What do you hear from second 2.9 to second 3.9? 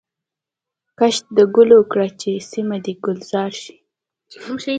ګلزار سي